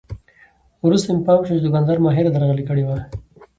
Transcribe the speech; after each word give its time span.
وروسته 0.85 1.09
مې 1.09 1.21
پام 1.27 1.39
شو 1.45 1.55
چې 1.57 1.63
دوکاندار 1.65 1.97
ماهره 2.05 2.29
درغلي 2.31 2.63
کړې 2.69 2.83
وه. 2.85 2.97